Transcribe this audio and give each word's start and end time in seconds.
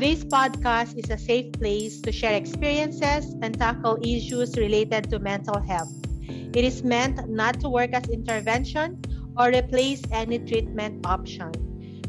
This 0.00 0.24
podcast 0.24 0.96
is 0.96 1.12
a 1.12 1.20
safe 1.20 1.52
place 1.52 2.00
to 2.00 2.10
share 2.10 2.32
experiences 2.32 3.36
and 3.44 3.52
tackle 3.52 4.00
issues 4.00 4.56
related 4.56 5.12
to 5.12 5.20
mental 5.20 5.60
health. 5.60 5.92
It 6.24 6.64
is 6.64 6.80
meant 6.80 7.28
not 7.28 7.60
to 7.60 7.68
work 7.68 7.92
as 7.92 8.08
intervention 8.08 8.96
or 9.36 9.52
replace 9.52 10.00
any 10.08 10.40
treatment 10.40 11.04
option. 11.04 11.52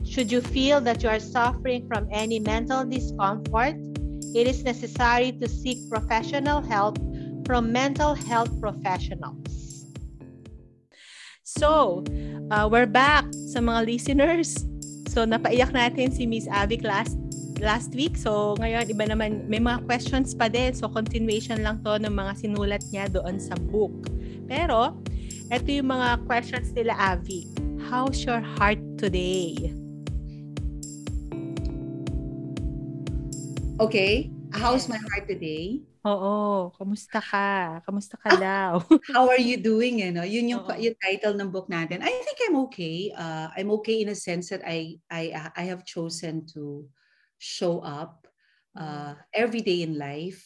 Should 0.07 0.31
you 0.31 0.39
feel 0.39 0.79
that 0.87 1.03
you 1.03 1.09
are 1.11 1.19
suffering 1.19 1.83
from 1.91 2.07
any 2.15 2.39
mental 2.39 2.87
discomfort, 2.87 3.75
it 4.31 4.47
is 4.47 4.63
necessary 4.63 5.35
to 5.43 5.51
seek 5.51 5.83
professional 5.91 6.63
help 6.63 6.95
from 7.43 7.75
mental 7.75 8.15
health 8.15 8.55
professionals. 8.63 9.83
So, 11.43 12.07
uh, 12.55 12.71
we're 12.71 12.87
back 12.87 13.27
sa 13.51 13.59
mga 13.59 13.83
listeners. 13.83 14.63
So, 15.11 15.27
napaiyak 15.27 15.75
natin 15.75 16.15
si 16.15 16.23
Miss 16.23 16.47
Avic 16.47 16.87
last 16.87 17.19
last 17.61 17.93
week. 17.93 18.17
So, 18.17 18.57
ngayon, 18.57 18.89
iba 18.89 19.05
naman, 19.05 19.45
may 19.45 19.61
mga 19.61 19.85
questions 19.85 20.33
pa 20.33 20.49
din. 20.49 20.73
So, 20.73 20.89
continuation 20.89 21.61
lang 21.61 21.85
to 21.85 21.95
ng 22.01 22.11
mga 22.11 22.33
sinulat 22.41 22.81
niya 22.89 23.07
doon 23.07 23.37
sa 23.37 23.53
book. 23.69 23.93
Pero, 24.49 24.97
ito 25.53 25.69
yung 25.69 25.93
mga 25.93 26.25
questions 26.25 26.73
nila, 26.73 26.97
Avi. 26.97 27.47
How's 27.87 28.25
your 28.25 28.41
heart 28.41 28.81
today? 28.97 29.71
Okay. 33.77 34.33
How's 34.51 34.89
my 34.91 34.99
heart 34.99 35.29
today? 35.29 35.79
Oo. 36.01 36.73
Kamusta 36.75 37.21
ka? 37.21 37.79
Kamusta 37.85 38.17
ka 38.17 38.35
ah, 38.35 38.39
daw? 38.41 38.71
how 39.15 39.29
are 39.29 39.39
you 39.39 39.61
doing? 39.61 40.01
You 40.01 40.11
know? 40.11 40.25
Yun 40.25 40.49
yung, 40.49 40.63
yung 40.81 40.97
title 40.97 41.37
ng 41.37 41.53
book 41.53 41.69
natin. 41.69 42.01
I 42.01 42.09
think 42.09 42.37
I'm 42.49 42.57
okay. 42.67 43.13
Uh, 43.13 43.53
I'm 43.53 43.69
okay 43.79 44.01
in 44.01 44.09
a 44.09 44.17
sense 44.17 44.49
that 44.49 44.65
I, 44.65 44.97
I, 45.13 45.51
I 45.53 45.63
have 45.69 45.85
chosen 45.85 46.49
to 46.57 46.89
show 47.41 47.81
up 47.81 48.29
uh, 48.77 49.17
every 49.33 49.65
day 49.65 49.81
in 49.81 49.97
life. 49.97 50.45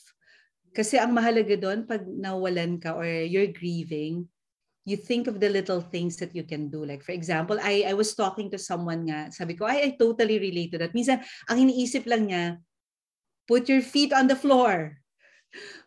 Kasi 0.72 0.96
ang 0.96 1.12
mahalaga 1.12 1.60
doon, 1.60 1.84
pag 1.84 2.08
nawalan 2.08 2.80
ka 2.80 2.96
or 2.96 3.04
you're 3.04 3.52
grieving, 3.52 4.32
you 4.88 4.96
think 4.96 5.28
of 5.28 5.44
the 5.44 5.52
little 5.52 5.84
things 5.84 6.16
that 6.24 6.32
you 6.32 6.48
can 6.48 6.72
do. 6.72 6.88
Like 6.88 7.04
for 7.04 7.12
example, 7.12 7.60
I, 7.60 7.84
I 7.84 7.94
was 7.98 8.16
talking 8.16 8.48
to 8.56 8.60
someone 8.60 9.12
nga, 9.12 9.28
sabi 9.36 9.60
ko, 9.60 9.68
I, 9.68 9.92
I 9.92 10.00
totally 10.00 10.40
relate 10.40 10.72
to 10.72 10.80
that. 10.80 10.96
Minsan, 10.96 11.20
ang 11.52 11.58
iniisip 11.60 12.08
lang 12.08 12.32
niya, 12.32 12.64
put 13.48 13.68
your 13.68 13.84
feet 13.84 14.16
on 14.16 14.32
the 14.32 14.38
floor 14.38 14.96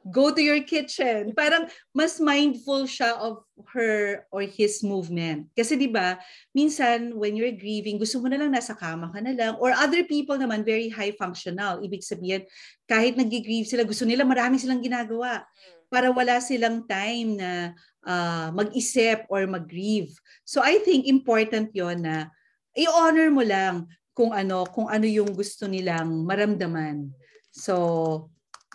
go 0.06 0.32
to 0.32 0.40
your 0.40 0.60
kitchen. 0.64 1.32
Parang 1.36 1.68
mas 1.92 2.16
mindful 2.22 2.88
siya 2.88 3.16
of 3.18 3.44
her 3.74 4.24
or 4.32 4.42
his 4.46 4.80
movement. 4.80 5.50
Kasi 5.52 5.76
'di 5.76 5.90
ba, 5.90 6.16
minsan 6.54 7.14
when 7.16 7.34
you're 7.34 7.54
grieving, 7.54 8.00
gusto 8.00 8.22
mo 8.22 8.30
na 8.30 8.38
lang 8.40 8.54
nasa 8.54 8.72
kama 8.72 9.10
ka 9.12 9.20
na 9.20 9.34
lang 9.34 9.54
or 9.60 9.74
other 9.74 10.04
people 10.06 10.38
naman 10.38 10.64
very 10.64 10.88
high 10.88 11.12
functional. 11.16 11.82
Ibig 11.84 12.00
sabihin, 12.04 12.46
kahit 12.88 13.18
nag-grieve 13.18 13.68
sila, 13.68 13.84
gusto 13.84 14.08
nila 14.08 14.24
marami 14.24 14.56
silang 14.56 14.80
ginagawa 14.80 15.44
para 15.88 16.12
wala 16.12 16.40
silang 16.40 16.84
time 16.84 17.40
na 17.40 17.72
uh, 18.04 18.48
mag-isip 18.52 19.24
or 19.32 19.44
mag-grieve. 19.48 20.12
So 20.44 20.60
I 20.60 20.80
think 20.84 21.08
important 21.08 21.72
'yon 21.72 22.04
na 22.04 22.28
i-honor 22.76 23.28
mo 23.32 23.42
lang 23.42 23.88
kung 24.14 24.34
ano 24.34 24.66
kung 24.66 24.90
ano 24.90 25.06
yung 25.06 25.30
gusto 25.30 25.70
nilang 25.70 26.26
maramdaman. 26.26 27.10
So 27.54 27.74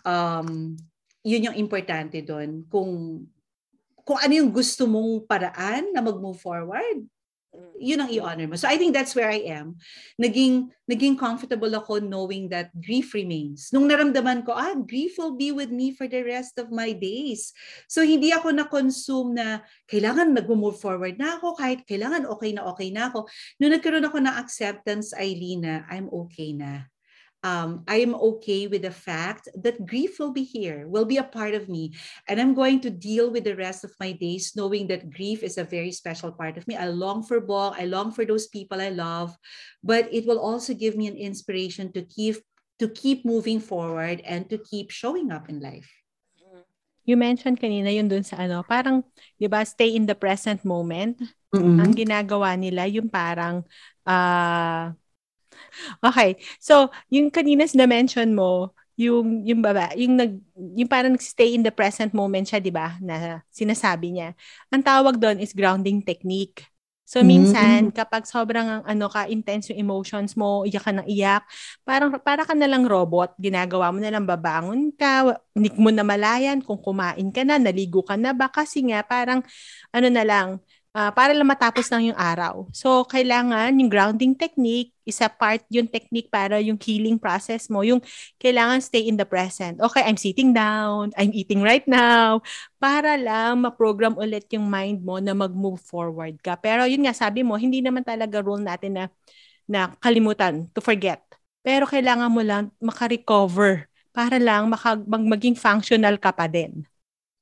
um, 0.04 0.78
yun 1.24 1.52
yung 1.52 1.58
importante 1.58 2.20
doon. 2.22 2.68
Kung, 2.68 3.24
kung 4.04 4.20
ano 4.20 4.34
yung 4.36 4.52
gusto 4.52 4.84
mong 4.86 5.24
paraan 5.26 5.96
na 5.96 6.04
mag-move 6.04 6.40
forward, 6.40 7.08
yun 7.78 8.02
ang 8.02 8.10
i-honor 8.10 8.50
mo. 8.50 8.56
So 8.58 8.66
I 8.66 8.80
think 8.82 8.98
that's 8.98 9.14
where 9.14 9.30
I 9.30 9.46
am. 9.46 9.78
Naging, 10.18 10.74
naging 10.90 11.20
comfortable 11.20 11.70
ako 11.78 12.02
knowing 12.02 12.50
that 12.50 12.74
grief 12.74 13.14
remains. 13.14 13.70
Nung 13.70 13.86
naramdaman 13.86 14.42
ko, 14.42 14.58
ah, 14.58 14.74
grief 14.74 15.20
will 15.22 15.38
be 15.38 15.54
with 15.54 15.70
me 15.70 15.94
for 15.94 16.10
the 16.10 16.26
rest 16.26 16.58
of 16.58 16.74
my 16.74 16.92
days. 16.96 17.54
So 17.86 18.02
hindi 18.02 18.34
ako 18.34 18.58
na-consume 18.58 19.38
na 19.38 19.48
kailangan 19.86 20.34
mag-move 20.34 20.82
forward 20.82 21.20
na 21.22 21.38
ako, 21.38 21.54
kahit 21.54 21.86
kailangan 21.86 22.26
okay 22.26 22.52
na 22.58 22.66
okay 22.74 22.90
na 22.90 23.14
ako. 23.14 23.30
Nung 23.62 23.74
nagkaroon 23.74 24.08
ako 24.08 24.18
ng 24.22 24.36
acceptance, 24.36 25.14
Eileen, 25.14 25.62
na 25.64 25.86
I'm 25.92 26.10
okay 26.10 26.58
na 26.58 26.90
um, 27.44 27.84
I 27.88 28.00
am 28.00 28.16
okay 28.16 28.68
with 28.68 28.82
the 28.82 28.92
fact 28.92 29.50
that 29.62 29.86
grief 29.86 30.18
will 30.18 30.32
be 30.32 30.44
here, 30.44 30.88
will 30.88 31.06
be 31.06 31.18
a 31.18 31.28
part 31.28 31.54
of 31.54 31.68
me. 31.68 31.94
And 32.28 32.40
I'm 32.40 32.56
going 32.56 32.80
to 32.82 32.90
deal 32.90 33.30
with 33.30 33.44
the 33.44 33.56
rest 33.56 33.84
of 33.84 33.92
my 34.00 34.14
days 34.16 34.56
knowing 34.56 34.88
that 34.88 35.12
grief 35.12 35.44
is 35.44 35.58
a 35.60 35.68
very 35.68 35.92
special 35.92 36.32
part 36.32 36.58
of 36.58 36.68
me. 36.68 36.76
I 36.76 36.88
long 36.88 37.22
for 37.22 37.40
Bong, 37.40 37.76
I 37.78 37.86
long 37.86 38.12
for 38.12 38.26
those 38.26 38.48
people 38.48 38.80
I 38.80 38.90
love, 38.90 39.36
but 39.84 40.08
it 40.12 40.26
will 40.26 40.40
also 40.40 40.74
give 40.74 40.96
me 40.96 41.08
an 41.08 41.20
inspiration 41.20 41.92
to 41.94 42.02
keep 42.04 42.40
to 42.80 42.90
keep 42.90 43.24
moving 43.24 43.60
forward 43.60 44.24
and 44.26 44.50
to 44.50 44.58
keep 44.58 44.90
showing 44.90 45.30
up 45.30 45.48
in 45.48 45.60
life. 45.60 45.92
You 47.04 47.20
mentioned 47.20 47.60
kanina 47.60 47.92
yun 47.92 48.08
dun 48.08 48.24
sa 48.24 48.40
ano, 48.40 48.64
parang, 48.64 49.04
di 49.36 49.52
ba, 49.52 49.68
stay 49.68 49.92
in 49.92 50.08
the 50.08 50.16
present 50.16 50.64
moment. 50.64 51.20
Mm-hmm. 51.52 51.80
Ang 51.84 51.92
ginagawa 51.92 52.56
nila, 52.56 52.88
yung 52.88 53.12
parang, 53.12 53.68
uh, 54.08 54.96
Okay. 56.04 56.38
So, 56.60 56.90
yung 57.10 57.30
kanina 57.34 57.66
na-mention 57.66 58.36
mo, 58.36 58.74
yung 58.94 59.42
yung 59.42 59.62
baba, 59.66 59.90
yung 59.98 60.14
nag 60.18 60.38
yung 60.54 60.90
parang 60.90 61.18
stay 61.18 61.58
in 61.58 61.66
the 61.66 61.74
present 61.74 62.14
moment 62.14 62.46
siya, 62.46 62.62
'di 62.62 62.70
ba? 62.70 62.94
Na 63.02 63.42
sinasabi 63.50 64.14
niya. 64.14 64.30
Ang 64.70 64.86
tawag 64.86 65.18
doon 65.18 65.42
is 65.42 65.54
grounding 65.54 66.06
technique. 66.06 66.70
So 67.04 67.20
minsan 67.20 67.92
mm-hmm. 67.92 68.00
kapag 68.00 68.24
sobrang 68.24 68.82
ano 68.88 69.06
ka 69.12 69.28
intense 69.28 69.70
yung 69.70 69.86
emotions 69.86 70.40
mo, 70.40 70.64
iyak 70.64 70.88
ka 70.88 70.92
ng 70.96 71.06
iyak, 71.06 71.44
parang 71.84 72.16
para 72.24 72.48
ka 72.48 72.56
na 72.56 72.64
lang 72.64 72.88
robot, 72.88 73.36
ginagawa 73.38 73.92
mo 73.92 74.00
na 74.00 74.08
lang 74.08 74.24
babangon 74.24 74.90
ka, 74.96 75.36
hindi 75.52 75.68
mo 75.76 75.92
na 75.92 76.02
malayan 76.02 76.64
kung 76.64 76.80
kumain 76.80 77.28
ka 77.30 77.44
na, 77.44 77.60
naligo 77.60 78.02
ka 78.08 78.16
na 78.16 78.32
ba 78.32 78.48
kasi 78.48 78.88
nga 78.88 79.04
parang 79.04 79.44
ano 79.92 80.08
na 80.08 80.24
lang, 80.24 80.48
uh, 80.94 81.12
para 81.12 81.34
lang 81.34 81.50
matapos 81.50 81.90
lang 81.90 82.14
yung 82.14 82.20
araw. 82.20 82.70
So, 82.72 83.04
kailangan 83.10 83.76
yung 83.82 83.90
grounding 83.92 84.38
technique, 84.38 84.94
isa 85.04 85.28
part 85.28 85.66
yung 85.68 85.90
technique 85.90 86.32
para 86.32 86.62
yung 86.64 86.80
healing 86.80 87.20
process 87.20 87.68
mo, 87.68 87.84
yung 87.84 88.00
kailangan 88.40 88.80
stay 88.80 89.10
in 89.10 89.20
the 89.20 89.28
present. 89.28 89.82
Okay, 89.82 90.06
I'm 90.06 90.16
sitting 90.18 90.54
down, 90.56 91.12
I'm 91.20 91.34
eating 91.36 91.60
right 91.66 91.84
now, 91.90 92.40
para 92.80 93.18
lang 93.20 93.66
ma-program 93.66 94.16
ulit 94.16 94.48
yung 94.54 94.70
mind 94.70 95.04
mo 95.04 95.20
na 95.20 95.36
mag-move 95.36 95.82
forward 95.82 96.40
ka. 96.40 96.56
Pero 96.56 96.86
yun 96.88 97.04
nga, 97.04 97.14
sabi 97.18 97.42
mo, 97.44 97.58
hindi 97.60 97.84
naman 97.84 98.06
talaga 98.06 98.40
rule 98.40 98.64
natin 98.64 98.96
na, 98.96 99.06
na 99.68 99.92
kalimutan, 100.00 100.70
to 100.72 100.80
forget. 100.80 101.20
Pero 101.66 101.88
kailangan 101.90 102.32
mo 102.32 102.42
lang 102.44 102.72
makarecover 102.80 103.88
para 104.14 104.38
lang 104.38 104.70
maka, 104.70 104.96
mag, 105.04 105.24
maging 105.26 105.58
functional 105.58 106.16
ka 106.22 106.32
pa 106.32 106.46
din. 106.48 106.86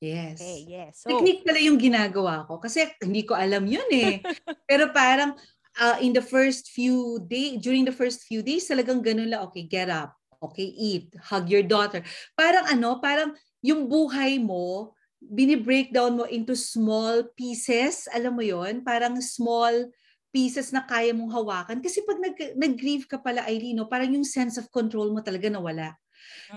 Yes. 0.01 0.41
Okay, 0.41 0.65
yes. 0.65 1.05
So, 1.05 1.13
Technique 1.13 1.45
pala 1.45 1.61
yung 1.61 1.77
ginagawa 1.77 2.49
ko 2.49 2.57
kasi 2.57 2.89
hindi 2.97 3.21
ko 3.21 3.37
alam 3.37 3.69
yun 3.69 3.85
eh. 3.93 4.25
Pero 4.69 4.89
parang 4.89 5.37
uh, 5.77 5.97
in 6.01 6.11
the 6.11 6.25
first 6.25 6.73
few 6.73 7.21
days, 7.29 7.61
during 7.61 7.85
the 7.85 7.93
first 7.93 8.25
few 8.25 8.41
days, 8.41 8.65
talagang 8.65 9.05
ganun 9.05 9.29
lang, 9.29 9.45
okay, 9.45 9.69
get 9.69 9.93
up, 9.93 10.17
okay, 10.41 10.73
eat, 10.73 11.13
hug 11.21 11.45
your 11.45 11.61
daughter. 11.61 12.01
Parang 12.33 12.65
ano, 12.65 12.97
parang 12.97 13.37
yung 13.61 13.85
buhay 13.85 14.41
mo, 14.41 14.97
bini-breakdown 15.21 16.17
mo 16.17 16.25
into 16.25 16.57
small 16.57 17.21
pieces, 17.37 18.09
alam 18.09 18.33
mo 18.33 18.41
yon 18.41 18.81
parang 18.81 19.21
small 19.21 19.85
pieces 20.33 20.73
na 20.73 20.81
kaya 20.81 21.13
mong 21.13 21.29
hawakan. 21.29 21.77
Kasi 21.77 22.01
pag 22.01 22.17
nag, 22.17 22.35
nag-grieve 22.57 23.05
ka 23.05 23.21
pala, 23.21 23.45
Eileen, 23.45 23.77
no, 23.77 23.85
parang 23.85 24.09
yung 24.09 24.25
sense 24.25 24.57
of 24.57 24.65
control 24.73 25.13
mo 25.13 25.21
talaga 25.21 25.45
nawala. 25.51 25.93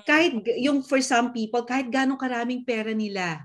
Kahit 0.09 0.41
yung 0.61 0.83
for 0.83 1.01
some 1.01 1.31
people, 1.31 1.63
kahit 1.63 1.89
ganong 1.89 2.21
karaming 2.21 2.67
pera 2.67 2.91
nila, 2.91 3.45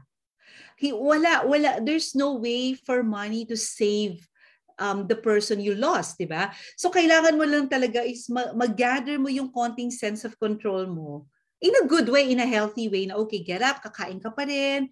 wala, 0.96 1.44
wala, 1.44 1.84
there's 1.84 2.16
no 2.16 2.40
way 2.40 2.74
for 2.74 3.04
money 3.04 3.44
to 3.44 3.60
save 3.60 4.24
um, 4.80 5.06
the 5.06 5.20
person 5.20 5.60
you 5.60 5.76
lost, 5.76 6.16
di 6.16 6.26
ba? 6.26 6.50
So 6.80 6.88
kailangan 6.88 7.36
mo 7.36 7.44
lang 7.44 7.68
talaga 7.68 8.00
is 8.02 8.32
mag-gather 8.32 9.20
mo 9.20 9.28
yung 9.28 9.52
konting 9.52 9.92
sense 9.92 10.24
of 10.24 10.40
control 10.40 10.88
mo 10.88 11.28
in 11.60 11.76
a 11.76 11.86
good 11.86 12.08
way, 12.08 12.32
in 12.32 12.40
a 12.40 12.48
healthy 12.48 12.88
way 12.88 13.06
na 13.06 13.20
okay, 13.20 13.44
get 13.44 13.60
up, 13.60 13.84
kakain 13.84 14.24
ka 14.24 14.32
pa 14.32 14.48
rin, 14.48 14.88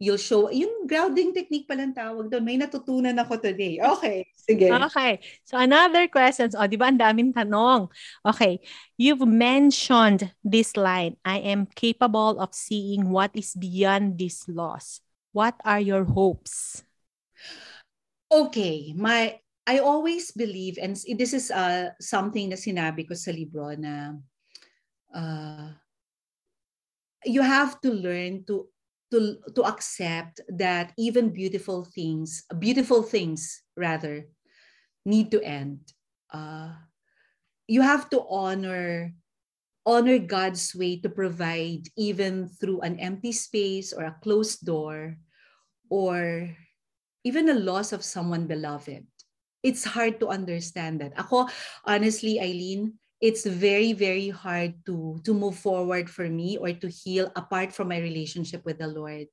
you'll 0.00 0.16
show, 0.16 0.48
yung 0.48 0.88
grounding 0.88 1.36
technique 1.36 1.68
palang 1.68 1.92
tawag 1.92 2.32
doon. 2.32 2.40
May 2.40 2.56
natutunan 2.56 3.12
ako 3.20 3.36
today. 3.36 3.76
Okay, 3.78 4.24
sige. 4.32 4.72
Okay. 4.72 5.20
So 5.44 5.60
another 5.60 6.08
question. 6.08 6.48
O, 6.56 6.64
oh, 6.64 6.66
di 6.66 6.80
ba 6.80 6.88
ang 6.88 6.96
daming 6.96 7.36
tanong? 7.36 7.92
Okay. 8.24 8.64
You've 8.96 9.28
mentioned 9.28 10.32
this 10.40 10.72
line, 10.74 11.20
I 11.20 11.44
am 11.44 11.68
capable 11.76 12.40
of 12.40 12.56
seeing 12.56 13.12
what 13.12 13.36
is 13.36 13.52
beyond 13.52 14.16
this 14.16 14.48
loss. 14.48 15.04
What 15.36 15.60
are 15.68 15.78
your 15.78 16.08
hopes? 16.08 16.82
Okay. 18.32 18.96
My, 18.96 19.36
I 19.68 19.84
always 19.84 20.32
believe, 20.32 20.80
and 20.80 20.96
this 20.96 21.36
is 21.36 21.52
uh, 21.52 21.92
something 22.00 22.48
na 22.48 22.56
sinabi 22.56 23.04
ko 23.04 23.12
sa 23.12 23.36
libro 23.36 23.68
na 23.76 24.16
uh, 25.12 25.76
you 27.28 27.44
have 27.44 27.76
to 27.84 27.92
learn 27.92 28.48
to 28.48 28.64
to 29.10 29.36
to 29.54 29.62
accept 29.66 30.40
that 30.48 30.92
even 30.96 31.30
beautiful 31.30 31.84
things 31.84 32.44
beautiful 32.58 33.02
things 33.02 33.62
rather 33.76 34.26
need 35.04 35.30
to 35.30 35.42
end 35.42 35.80
uh, 36.32 36.72
you 37.66 37.82
have 37.82 38.10
to 38.10 38.22
honor 38.30 39.12
honor 39.86 40.18
God's 40.18 40.74
way 40.74 41.00
to 41.00 41.08
provide 41.08 41.88
even 41.96 42.48
through 42.48 42.80
an 42.82 43.00
empty 43.00 43.32
space 43.32 43.92
or 43.92 44.04
a 44.04 44.16
closed 44.22 44.64
door 44.64 45.16
or 45.88 46.48
even 47.24 47.46
the 47.46 47.56
loss 47.58 47.92
of 47.92 48.04
someone 48.04 48.46
beloved. 48.46 49.04
It's 49.62 49.84
hard 49.84 50.20
to 50.20 50.28
understand 50.28 51.00
that. 51.00 51.12
Ako, 51.18 51.48
honestly, 51.84 52.40
Eileen, 52.40 52.96
it's 53.20 53.44
very, 53.44 53.92
very 53.92 54.32
hard 54.32 54.74
to, 54.86 55.20
to 55.24 55.34
move 55.34 55.56
forward 55.56 56.08
for 56.08 56.28
me 56.28 56.56
or 56.56 56.72
to 56.72 56.88
heal 56.88 57.30
apart 57.36 57.72
from 57.72 57.88
my 57.88 57.98
relationship 57.98 58.64
with 58.64 58.78
the 58.80 58.88
Lord. 58.88 59.28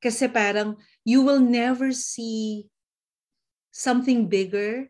Kasi 0.00 0.28
parang 0.28 0.80
you 1.04 1.20
will 1.20 1.40
never 1.40 1.92
see 1.92 2.66
something 3.70 4.26
bigger 4.26 4.88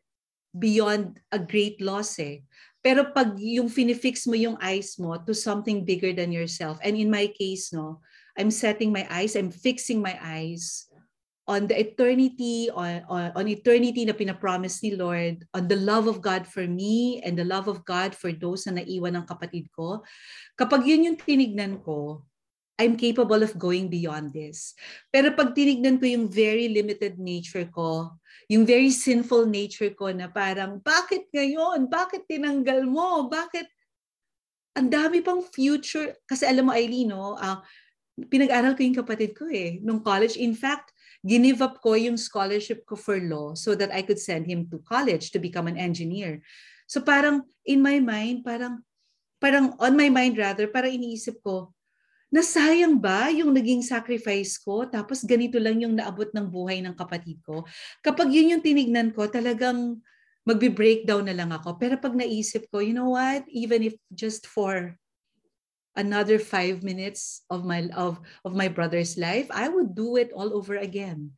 beyond 0.54 1.18
a 1.30 1.38
great 1.38 1.82
loss 1.82 2.18
eh. 2.18 2.46
Pero 2.80 3.12
pag 3.12 3.36
yung 3.36 3.68
finifix 3.68 4.24
mo 4.24 4.32
yung 4.32 4.56
eyes 4.56 4.96
mo 4.96 5.18
to 5.20 5.34
something 5.34 5.84
bigger 5.84 6.16
than 6.16 6.32
yourself, 6.32 6.80
and 6.80 6.96
in 6.96 7.12
my 7.12 7.28
case, 7.28 7.74
no, 7.76 8.00
I'm 8.38 8.48
setting 8.48 8.88
my 8.88 9.04
eyes, 9.12 9.36
I'm 9.36 9.52
fixing 9.52 10.00
my 10.00 10.16
eyes 10.16 10.88
on 11.50 11.66
the 11.66 11.74
eternity, 11.74 12.70
on, 12.70 13.02
on, 13.10 13.34
on 13.34 13.44
eternity 13.50 14.06
na 14.06 14.14
pinapromise 14.14 14.78
ni 14.86 14.94
Lord, 14.94 15.42
on 15.50 15.66
the 15.66 15.74
love 15.74 16.06
of 16.06 16.22
God 16.22 16.46
for 16.46 16.62
me 16.62 17.18
and 17.26 17.34
the 17.34 17.42
love 17.42 17.66
of 17.66 17.82
God 17.82 18.14
for 18.14 18.30
those 18.30 18.70
na 18.70 18.78
naiwan 18.78 19.18
ng 19.18 19.26
kapatid 19.26 19.66
ko, 19.74 20.06
kapag 20.54 20.86
yun 20.86 21.10
yung 21.10 21.18
tinignan 21.18 21.82
ko, 21.82 22.22
I'm 22.78 22.96
capable 22.96 23.42
of 23.42 23.58
going 23.58 23.90
beyond 23.92 24.32
this. 24.32 24.72
Pero 25.10 25.34
pag 25.34 25.52
tinignan 25.52 26.00
ko 26.00 26.06
yung 26.06 26.30
very 26.30 26.70
limited 26.70 27.18
nature 27.18 27.66
ko, 27.68 28.14
yung 28.48 28.64
very 28.64 28.88
sinful 28.88 29.44
nature 29.44 29.92
ko 29.92 30.14
na 30.14 30.30
parang, 30.30 30.78
bakit 30.80 31.28
ngayon? 31.34 31.90
Bakit 31.90 32.24
tinanggal 32.30 32.86
mo? 32.88 33.28
Bakit? 33.28 33.68
Ang 34.80 34.88
dami 34.88 35.20
pang 35.20 35.44
future. 35.44 36.14
Kasi 36.24 36.48
alam 36.48 36.70
mo, 36.70 36.72
Aileen, 36.72 37.12
no, 37.12 37.36
uh, 37.36 37.60
pinag-aral 38.16 38.72
ko 38.72 38.80
yung 38.80 38.96
kapatid 38.96 39.36
ko 39.36 39.44
eh, 39.52 39.76
nung 39.84 40.00
college. 40.00 40.40
In 40.40 40.56
fact, 40.56 40.96
ginive 41.20 41.60
up 41.60 41.80
ko 41.84 41.94
yung 41.96 42.16
scholarship 42.16 42.84
ko 42.88 42.96
for 42.96 43.20
law 43.20 43.52
so 43.52 43.76
that 43.76 43.92
I 43.92 44.00
could 44.00 44.18
send 44.18 44.48
him 44.48 44.68
to 44.72 44.80
college 44.84 45.30
to 45.32 45.38
become 45.38 45.68
an 45.68 45.76
engineer. 45.76 46.40
So 46.88 47.04
parang 47.04 47.44
in 47.64 47.84
my 47.84 48.00
mind, 48.00 48.42
parang 48.42 48.82
parang 49.40 49.76
on 49.80 49.96
my 49.96 50.08
mind 50.12 50.36
rather, 50.36 50.68
parang 50.68 50.96
iniisip 50.96 51.40
ko, 51.40 51.72
nasayang 52.30 53.00
ba 53.00 53.28
yung 53.32 53.50
naging 53.50 53.82
sacrifice 53.82 54.60
ko 54.60 54.86
tapos 54.86 55.24
ganito 55.24 55.56
lang 55.58 55.80
yung 55.80 55.96
naabot 55.96 56.28
ng 56.32 56.46
buhay 56.48 56.80
ng 56.84 56.94
kapatid 56.96 57.40
ko? 57.44 57.64
Kapag 58.04 58.32
yun 58.32 58.56
yung 58.56 58.62
tinignan 58.64 59.12
ko, 59.12 59.28
talagang 59.28 60.00
magbe-breakdown 60.48 61.28
na 61.28 61.36
lang 61.36 61.52
ako. 61.52 61.76
Pero 61.76 62.00
pag 62.00 62.16
naisip 62.16 62.64
ko, 62.72 62.80
you 62.80 62.96
know 62.96 63.12
what? 63.12 63.44
Even 63.52 63.84
if 63.84 63.94
just 64.08 64.48
for 64.48 64.96
another 66.00 66.40
five 66.40 66.80
minutes 66.80 67.44
of 67.52 67.68
my 67.68 67.92
of 67.92 68.16
of 68.48 68.56
my 68.56 68.72
brother's 68.72 69.20
life, 69.20 69.52
I 69.52 69.68
would 69.68 69.92
do 69.92 70.16
it 70.16 70.32
all 70.32 70.56
over 70.56 70.80
again. 70.80 71.36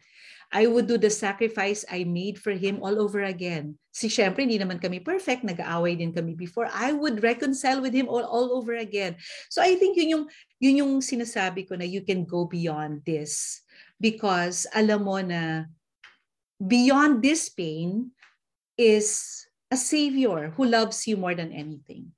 I 0.52 0.68
would 0.68 0.84
do 0.84 1.00
the 1.00 1.08
sacrifice 1.08 1.80
I 1.88 2.04
made 2.04 2.36
for 2.36 2.52
him 2.52 2.84
all 2.84 3.00
over 3.00 3.24
again. 3.24 3.80
Si 3.88 4.12
syempre, 4.12 4.44
hindi 4.44 4.60
naman 4.60 4.84
kami 4.84 5.00
perfect. 5.00 5.48
Nag-aaway 5.48 5.96
din 5.96 6.12
kami 6.12 6.36
before. 6.36 6.68
I 6.68 6.92
would 6.92 7.24
reconcile 7.24 7.80
with 7.80 7.96
him 7.96 8.04
all, 8.04 8.20
all 8.20 8.52
over 8.52 8.76
again. 8.76 9.16
So 9.48 9.64
I 9.64 9.80
think 9.80 9.96
yun 9.96 10.12
yung, 10.12 10.24
yun 10.60 10.80
yung 10.84 10.92
sinasabi 11.00 11.64
ko 11.64 11.80
na 11.80 11.88
you 11.88 12.04
can 12.04 12.28
go 12.28 12.44
beyond 12.44 13.00
this. 13.08 13.64
Because 13.96 14.68
alam 14.76 15.08
mo 15.08 15.16
na 15.24 15.72
beyond 16.60 17.24
this 17.24 17.48
pain 17.48 18.12
is 18.76 19.24
a 19.72 19.76
Savior 19.80 20.52
who 20.52 20.68
loves 20.68 21.08
you 21.08 21.16
more 21.16 21.32
than 21.32 21.48
anything. 21.48 22.12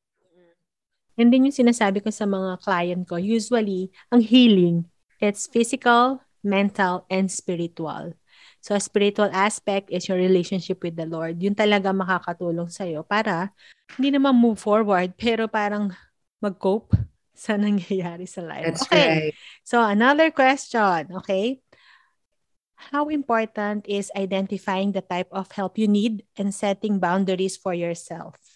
Yan 1.15 1.31
din 1.31 1.47
yung 1.51 1.57
sinasabi 1.57 2.03
ko 2.03 2.11
sa 2.11 2.27
mga 2.27 2.59
client 2.63 3.03
ko. 3.07 3.17
Usually, 3.19 3.91
ang 4.11 4.23
healing, 4.23 4.91
it's 5.23 5.47
physical, 5.47 6.19
mental, 6.43 7.07
and 7.07 7.31
spiritual. 7.31 8.19
So, 8.65 8.75
a 8.75 8.83
spiritual 8.83 9.31
aspect 9.31 9.93
is 9.93 10.09
your 10.09 10.19
relationship 10.19 10.83
with 10.83 10.97
the 10.97 11.07
Lord. 11.07 11.39
Yun 11.39 11.55
talaga 11.55 11.93
makakatulong 11.93 12.73
sa'yo 12.73 13.05
para 13.05 13.53
hindi 13.95 14.17
naman 14.17 14.35
move 14.35 14.59
forward, 14.59 15.15
pero 15.21 15.47
parang 15.47 15.93
mag-cope 16.43 16.97
sa 17.35 17.55
nangyayari 17.61 18.27
sa 18.27 18.43
life. 18.43 18.65
That's 18.75 18.87
okay. 18.89 19.31
right. 19.31 19.35
So, 19.63 19.79
another 19.85 20.35
question, 20.35 21.15
okay? 21.23 21.63
How 22.91 23.09
important 23.09 23.87
is 23.89 24.13
identifying 24.13 24.93
the 24.93 25.01
type 25.01 25.31
of 25.33 25.49
help 25.53 25.79
you 25.79 25.89
need 25.89 26.27
and 26.37 26.53
setting 26.53 26.99
boundaries 26.99 27.57
for 27.57 27.73
yourself? 27.73 28.54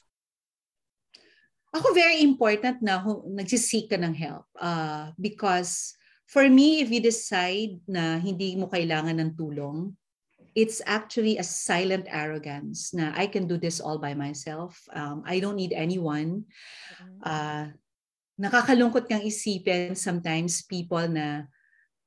Ako 1.75 1.93
very 1.93 2.25
important 2.25 2.81
na 2.81 3.05
nagsisik 3.29 3.93
ka 3.93 4.00
ng 4.00 4.17
help 4.17 4.49
uh, 4.56 5.12
because 5.20 5.93
for 6.25 6.49
me, 6.49 6.81
if 6.81 6.88
you 6.88 7.00
decide 7.00 7.76
na 7.85 8.17
hindi 8.17 8.56
mo 8.56 8.69
kailangan 8.73 9.20
ng 9.20 9.32
tulong, 9.37 9.93
it's 10.56 10.81
actually 10.88 11.37
a 11.37 11.44
silent 11.44 12.09
arrogance 12.09 12.91
na 12.97 13.12
I 13.15 13.29
can 13.29 13.47
do 13.47 13.61
this 13.61 13.79
all 13.79 14.00
by 14.00 14.17
myself. 14.17 14.81
Um, 14.97 15.23
I 15.29 15.38
don't 15.38 15.61
need 15.61 15.76
anyone. 15.76 16.49
Uh, 17.20 17.71
nakakalungkot 18.41 19.05
kang 19.06 19.23
isipin 19.23 19.93
sometimes 19.93 20.64
people 20.64 21.05
na 21.05 21.47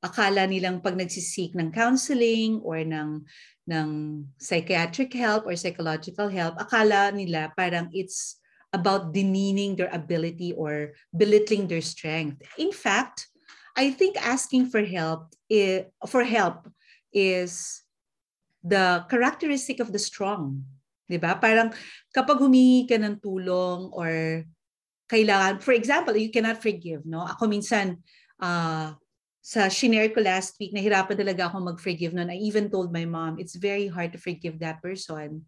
akala 0.02 0.50
nilang 0.50 0.82
pag 0.82 0.98
nagsisik 0.98 1.54
ng 1.54 1.70
counseling 1.70 2.58
or 2.66 2.82
ng 2.82 3.22
ng 3.70 3.90
psychiatric 4.42 5.14
help 5.14 5.46
or 5.46 5.54
psychological 5.54 6.26
help, 6.28 6.58
akala 6.58 7.14
nila 7.14 7.54
parang 7.54 7.88
it's 7.94 8.41
about 8.72 9.12
demeaning 9.12 9.76
their 9.76 9.92
ability 9.92 10.56
or 10.56 10.96
belittling 11.12 11.68
their 11.68 11.84
strength. 11.84 12.42
In 12.58 12.72
fact, 12.72 13.28
I 13.76 13.92
think 13.92 14.16
asking 14.20 14.72
for 14.72 14.84
help 14.84 15.36
is, 15.50 15.88
for 16.08 16.24
help 16.24 16.68
is 17.12 17.84
the 18.64 19.06
characteristic 19.10 19.80
of 19.80 19.92
the 19.92 20.00
strong. 20.00 20.64
'Di 21.12 21.20
ba? 21.20 21.36
Parang 21.36 21.76
kapag 22.16 22.40
humingi 22.40 22.88
ka 22.88 22.96
ng 22.96 23.20
tulong 23.20 23.92
or 23.92 24.44
kailangan, 25.12 25.60
for 25.60 25.76
example, 25.76 26.16
you 26.16 26.32
cannot 26.32 26.64
forgive, 26.64 27.04
no? 27.04 27.28
Ako 27.28 27.52
minsan 27.52 28.00
uh, 28.40 28.96
sa 29.44 29.62
shinare 29.68 30.16
ko 30.16 30.24
last 30.24 30.56
week, 30.56 30.72
nahirapan 30.72 31.20
talaga 31.20 31.52
ako 31.52 31.76
mag-forgive 31.76 32.16
noon. 32.16 32.32
I 32.32 32.40
even 32.40 32.72
told 32.72 32.96
my 32.96 33.04
mom, 33.04 33.36
it's 33.36 33.60
very 33.60 33.92
hard 33.92 34.16
to 34.16 34.22
forgive 34.22 34.56
that 34.64 34.80
person. 34.80 35.44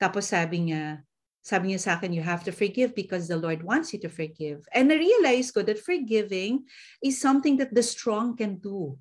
Tapos 0.00 0.32
sabi 0.32 0.72
niya, 0.72 1.04
sabi 1.46 1.70
niya 1.70 1.78
sa 1.78 1.94
akin, 1.94 2.10
you 2.10 2.26
have 2.26 2.42
to 2.42 2.50
forgive 2.50 2.90
because 2.98 3.30
the 3.30 3.38
Lord 3.38 3.62
wants 3.62 3.94
you 3.94 4.02
to 4.02 4.10
forgive. 4.10 4.66
And 4.74 4.90
I 4.90 4.98
realized 4.98 5.54
ko 5.54 5.62
that 5.62 5.78
forgiving 5.78 6.66
is 6.98 7.22
something 7.22 7.54
that 7.62 7.70
the 7.70 7.86
strong 7.86 8.34
can 8.34 8.58
do. 8.58 8.98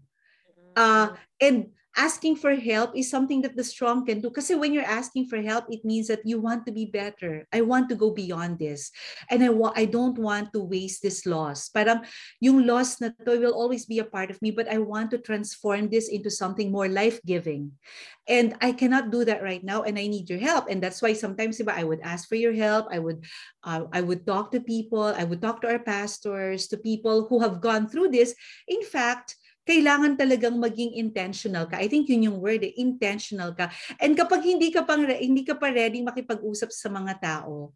Uh, 0.77 1.17
and 1.41 1.73
asking 1.95 2.35
for 2.35 2.55
help 2.55 2.95
is 2.95 3.09
something 3.09 3.41
that 3.41 3.55
the 3.55 3.63
strong 3.63 4.05
can 4.05 4.21
do. 4.21 4.29
Because 4.29 4.49
when 4.49 4.73
you're 4.73 4.83
asking 4.83 5.27
for 5.27 5.41
help, 5.41 5.65
it 5.69 5.83
means 5.83 6.07
that 6.07 6.21
you 6.25 6.39
want 6.39 6.65
to 6.65 6.71
be 6.71 6.85
better. 6.85 7.47
I 7.53 7.61
want 7.61 7.89
to 7.89 7.95
go 7.95 8.11
beyond 8.11 8.59
this. 8.59 8.91
And 9.29 9.43
I, 9.43 9.49
wa- 9.49 9.73
I 9.75 9.85
don't 9.85 10.17
want 10.17 10.53
to 10.53 10.59
waste 10.59 11.01
this 11.01 11.25
loss. 11.25 11.69
Parang 11.69 12.03
yung 12.39 12.65
loss 12.67 13.01
na 13.01 13.09
to 13.25 13.39
will 13.39 13.53
always 13.53 13.85
be 13.85 13.99
a 13.99 14.05
part 14.05 14.29
of 14.29 14.41
me, 14.41 14.51
but 14.51 14.67
I 14.67 14.77
want 14.77 15.11
to 15.11 15.17
transform 15.17 15.89
this 15.89 16.09
into 16.09 16.29
something 16.29 16.71
more 16.71 16.87
life-giving. 16.87 17.71
And 18.27 18.55
I 18.59 18.71
cannot 18.71 19.11
do 19.11 19.23
that 19.25 19.43
right 19.43 19.63
now, 19.63 19.83
and 19.83 19.99
I 19.99 20.07
need 20.07 20.29
your 20.29 20.39
help. 20.39 20.65
And 20.69 20.81
that's 20.81 21.01
why 21.01 21.13
sometimes 21.13 21.61
I 21.61 21.83
would 21.83 22.01
ask 22.01 22.27
for 22.27 22.35
your 22.35 22.53
help. 22.53 22.87
I 22.89 22.99
would, 22.99 23.23
uh, 23.63 23.85
I 23.93 24.01
would 24.01 24.25
talk 24.25 24.51
to 24.51 24.59
people. 24.59 25.03
I 25.03 25.23
would 25.23 25.41
talk 25.41 25.61
to 25.61 25.69
our 25.69 25.79
pastors, 25.79 26.67
to 26.67 26.77
people 26.77 27.27
who 27.29 27.39
have 27.39 27.61
gone 27.61 27.87
through 27.87 28.09
this. 28.09 28.33
In 28.67 28.81
fact, 28.81 29.35
kailangan 29.65 30.15
talagang 30.15 30.55
maging 30.61 30.93
intentional 30.95 31.65
ka. 31.65 31.81
I 31.81 31.89
think 31.89 32.07
yun 32.07 32.31
yung 32.31 32.39
word, 32.39 32.63
eh, 32.63 32.73
intentional 32.77 33.51
ka. 33.57 33.73
And 33.97 34.13
kapag 34.13 34.45
hindi 34.45 34.69
ka 34.69 34.85
pang 34.85 35.03
hindi 35.03 35.41
ka 35.41 35.57
pa 35.57 35.73
ready 35.73 36.05
makipag-usap 36.05 36.69
sa 36.69 36.87
mga 36.87 37.13
tao, 37.19 37.73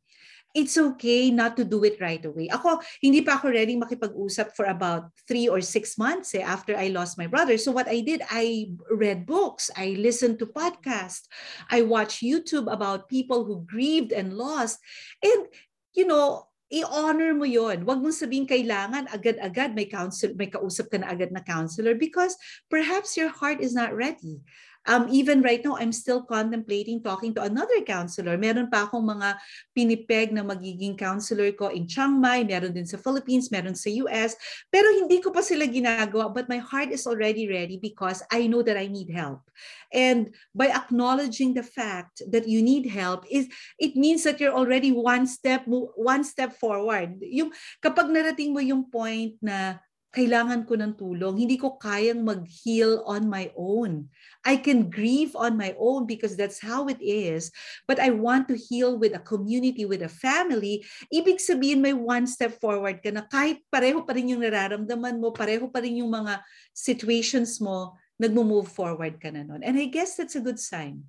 it's 0.53 0.77
okay 0.77 1.29
not 1.29 1.53
to 1.57 1.63
do 1.63 1.83
it 1.85 2.01
right 2.01 2.25
away. 2.25 2.49
Ako, 2.49 2.81
hindi 3.05 3.21
pa 3.21 3.37
ako 3.37 3.53
ready 3.53 3.77
makipag-usap 3.77 4.57
for 4.57 4.65
about 4.65 5.13
three 5.29 5.45
or 5.45 5.61
six 5.61 5.97
months 5.97 6.33
eh, 6.33 6.41
after 6.41 6.73
I 6.73 6.89
lost 6.89 7.21
my 7.21 7.29
brother. 7.29 7.57
So 7.57 7.69
what 7.71 7.85
I 7.85 8.01
did, 8.01 8.25
I 8.29 8.73
read 8.89 9.29
books, 9.29 9.69
I 9.77 9.93
listened 9.97 10.41
to 10.41 10.49
podcasts, 10.49 11.29
I 11.69 11.85
watched 11.85 12.25
YouTube 12.25 12.65
about 12.65 13.09
people 13.09 13.45
who 13.45 13.65
grieved 13.69 14.11
and 14.11 14.33
lost. 14.33 14.81
And, 15.21 15.45
you 15.93 16.09
know, 16.09 16.48
i-honor 16.69 17.33
mo 17.33 17.49
yon. 17.49 17.81
Huwag 17.81 17.99
mong 17.99 18.13
sabihin 18.13 18.45
kailangan 18.45 19.09
agad-agad 19.09 19.73
may 19.73 19.89
counsel, 19.89 20.37
may 20.37 20.49
kausap 20.49 20.93
ka 20.93 21.01
na 21.01 21.09
agad 21.09 21.33
na 21.33 21.41
counselor 21.41 21.97
because 21.97 22.37
perhaps 22.69 23.17
your 23.17 23.29
heart 23.29 23.57
is 23.57 23.73
not 23.73 23.93
ready. 23.93 24.41
Um, 24.87 25.11
even 25.11 25.41
right 25.41 25.59
now, 25.63 25.75
I'm 25.75 25.91
still 25.91 26.23
contemplating 26.23 27.03
talking 27.03 27.35
to 27.35 27.43
another 27.43 27.83
counselor. 27.83 28.39
Meron 28.39 28.71
pa 28.71 28.87
akong 28.87 29.03
mga 29.03 29.35
pinipeg 29.75 30.31
na 30.31 30.41
magiging 30.41 30.95
counselor 30.95 31.51
ko 31.51 31.67
in 31.67 31.83
Chiang 31.83 32.15
Mai, 32.15 32.47
meron 32.47 32.71
din 32.71 32.87
sa 32.87 32.95
Philippines, 32.95 33.51
meron 33.51 33.75
sa 33.75 33.91
US. 34.07 34.39
Pero 34.71 34.87
hindi 34.95 35.19
ko 35.19 35.35
pa 35.35 35.43
sila 35.43 35.67
ginagawa, 35.67 36.31
but 36.31 36.47
my 36.47 36.63
heart 36.63 36.95
is 36.95 37.03
already 37.03 37.51
ready 37.51 37.75
because 37.75 38.23
I 38.31 38.47
know 38.47 38.63
that 38.63 38.79
I 38.79 38.87
need 38.87 39.11
help. 39.11 39.43
And 39.91 40.31
by 40.55 40.71
acknowledging 40.71 41.57
the 41.57 41.65
fact 41.65 42.21
that 42.29 42.47
you 42.47 42.61
need 42.61 42.87
help, 42.87 43.25
is 43.27 43.49
it 43.81 43.97
means 43.99 44.23
that 44.23 44.39
you're 44.39 44.55
already 44.55 44.93
one 44.95 45.27
step 45.27 45.65
one 45.67 46.23
step 46.23 46.55
forward. 46.55 47.19
Yung 47.25 47.51
kapag 47.83 48.07
narating 48.07 48.53
mo 48.53 48.61
yung 48.61 48.87
point 48.87 49.35
na 49.41 49.81
kailangan 50.09 50.65
ko 50.65 50.73
ng 50.73 50.97
tulong. 50.97 51.37
Hindi 51.37 51.61
ko 51.61 51.77
kayang 51.77 52.25
mag-heal 52.25 53.05
on 53.05 53.29
my 53.29 53.53
own. 53.53 54.09
I 54.41 54.57
can 54.57 54.89
grieve 54.89 55.37
on 55.37 55.53
my 55.53 55.77
own 55.77 56.09
because 56.09 56.33
that's 56.33 56.57
how 56.57 56.89
it 56.89 56.97
is. 56.97 57.53
But 57.85 58.01
I 58.01 58.09
want 58.09 58.49
to 58.49 58.57
heal 58.57 58.97
with 58.97 59.13
a 59.13 59.21
community, 59.21 59.85
with 59.85 60.01
a 60.01 60.09
family. 60.09 60.81
Ibig 61.13 61.37
sabihin 61.37 61.85
may 61.85 61.93
one 61.93 62.25
step 62.25 62.57
forward 62.57 63.05
ka 63.05 63.13
na 63.13 63.21
kahit 63.29 63.61
pareho 63.69 64.01
pa 64.01 64.17
rin 64.17 64.33
yung 64.33 64.41
nararamdaman 64.41 65.21
mo, 65.21 65.29
pareho 65.29 65.69
pa 65.69 65.77
rin 65.85 66.01
yung 66.01 66.09
mga 66.09 66.41
situations 66.73 67.61
mo, 67.61 67.93
nagmo-move 68.17 68.65
forward 68.65 69.21
ka 69.21 69.29
na 69.29 69.45
nun. 69.45 69.61
And 69.61 69.77
I 69.77 69.93
guess 69.93 70.17
that's 70.17 70.33
a 70.33 70.41
good 70.41 70.57
sign. 70.57 71.05